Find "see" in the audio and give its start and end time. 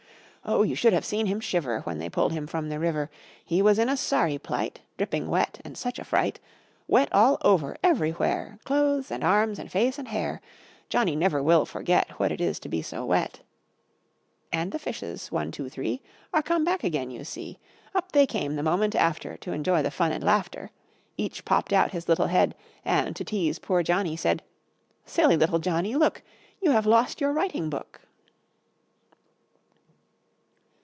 17.23-17.59